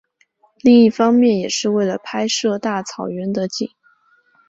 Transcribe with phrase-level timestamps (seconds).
[0.63, 3.69] 另一方面也是为了拍摄大草原的景。